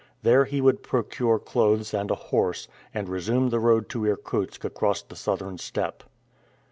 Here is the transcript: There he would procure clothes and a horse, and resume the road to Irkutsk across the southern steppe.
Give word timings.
There 0.23 0.45
he 0.45 0.61
would 0.61 0.81
procure 0.81 1.37
clothes 1.37 1.93
and 1.93 2.09
a 2.09 2.15
horse, 2.15 2.67
and 2.91 3.07
resume 3.07 3.49
the 3.49 3.59
road 3.59 3.87
to 3.89 4.03
Irkutsk 4.07 4.65
across 4.65 5.03
the 5.03 5.15
southern 5.15 5.59
steppe. 5.59 6.01